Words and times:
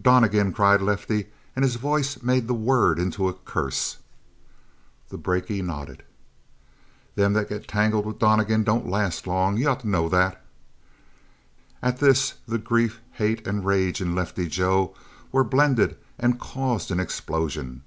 "Donnegan!" 0.00 0.50
cried 0.54 0.80
Lefty, 0.80 1.26
and 1.54 1.62
his 1.62 1.74
voice 1.76 2.22
made 2.22 2.48
the 2.48 2.54
word 2.54 2.98
into 2.98 3.28
a 3.28 3.34
curse. 3.34 3.98
The 5.10 5.18
brakie 5.18 5.60
nodded. 5.60 6.02
"Them 7.16 7.34
that 7.34 7.50
get 7.50 7.68
tangled 7.68 8.06
with 8.06 8.18
Donnegan 8.18 8.64
don't 8.64 8.88
last 8.88 9.26
long. 9.26 9.58
You 9.58 9.68
ought 9.68 9.80
to 9.80 9.88
know 9.90 10.08
that." 10.08 10.42
At 11.82 11.98
this 11.98 12.32
the 12.48 12.56
grief, 12.56 13.02
hate, 13.12 13.46
and 13.46 13.62
rage 13.66 14.00
in 14.00 14.14
Lefty 14.14 14.48
Joe 14.48 14.94
were 15.30 15.44
blended 15.44 15.98
and 16.18 16.40
caused 16.40 16.90
an 16.90 16.98
explosion. 16.98 17.82